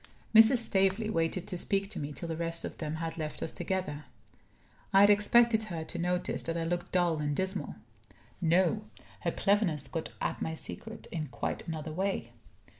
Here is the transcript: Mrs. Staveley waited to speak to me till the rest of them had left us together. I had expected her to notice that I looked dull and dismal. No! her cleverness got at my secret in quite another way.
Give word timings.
Mrs. 0.33 0.57
Staveley 0.57 1.11
waited 1.11 1.45
to 1.47 1.59
speak 1.59 1.87
to 1.91 1.99
me 1.99 2.11
till 2.11 2.27
the 2.27 2.35
rest 2.35 2.65
of 2.65 2.79
them 2.79 2.95
had 2.95 3.19
left 3.19 3.43
us 3.43 3.53
together. 3.53 4.05
I 4.91 5.01
had 5.01 5.11
expected 5.11 5.65
her 5.65 5.83
to 5.83 5.99
notice 5.99 6.41
that 6.41 6.57
I 6.57 6.63
looked 6.63 6.91
dull 6.91 7.19
and 7.19 7.35
dismal. 7.35 7.75
No! 8.41 8.85
her 9.19 9.31
cleverness 9.31 9.87
got 9.87 10.09
at 10.19 10.41
my 10.41 10.55
secret 10.55 11.05
in 11.11 11.27
quite 11.27 11.67
another 11.67 11.91
way. 11.93 12.31